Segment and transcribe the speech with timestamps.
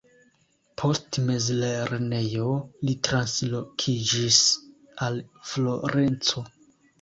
[0.81, 2.47] Post mezlernejo
[2.87, 4.41] li translokiĝis
[5.09, 5.21] al
[5.53, 6.45] Florenco.